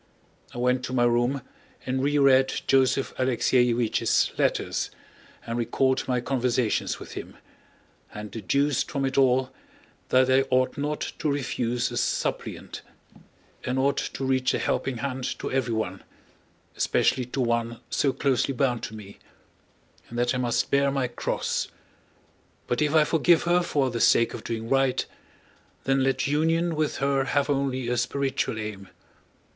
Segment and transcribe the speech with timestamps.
[0.51, 1.43] I went to my room
[1.85, 4.89] and reread Joseph Alexéevich's letters
[5.45, 7.37] and recalled my conversations with him,
[8.11, 9.51] and deduced from it all
[10.09, 12.81] that I ought not to refuse a supplicant,
[13.63, 18.95] and ought to reach a helping hand to everyone—especially to one so closely bound to
[18.95, 21.67] me—and that I must bear my cross.
[22.65, 25.05] But if I forgive her for the sake of doing right,
[25.83, 28.89] then let union with her have only a spiritual aim.